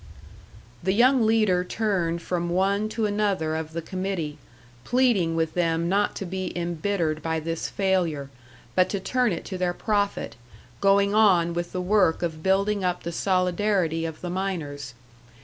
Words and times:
The 0.81 0.93
young 0.93 1.27
leader 1.27 1.63
turned 1.63 2.23
from 2.23 2.49
one 2.49 2.89
to 2.89 3.05
another 3.05 3.55
of 3.55 3.73
the 3.73 3.83
committee, 3.83 4.39
pleading 4.83 5.35
with 5.35 5.53
them 5.53 5.87
not 5.87 6.15
to 6.15 6.25
be 6.25 6.51
embittered 6.57 7.21
by 7.21 7.39
this 7.39 7.69
failure, 7.69 8.31
but 8.73 8.89
to 8.89 8.99
turn 8.99 9.31
it 9.31 9.45
to 9.45 9.59
their 9.59 9.75
profit, 9.75 10.35
going 10.79 11.13
on 11.13 11.53
with 11.53 11.71
the 11.71 11.81
work 11.81 12.23
of 12.23 12.41
building 12.41 12.83
up 12.83 13.03
the 13.03 13.11
solidarity 13.11 14.03
of 14.05 14.21
the 14.21 14.31
miners. 14.31 14.95